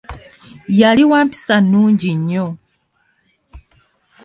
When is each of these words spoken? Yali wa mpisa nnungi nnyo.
Yali 0.79 1.03
wa 1.11 1.19
mpisa 1.25 1.55
nnungi 1.61 2.11
nnyo. 2.17 2.45